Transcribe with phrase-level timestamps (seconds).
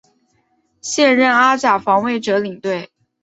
[0.81, 2.89] 现任阿甲防卫者领队。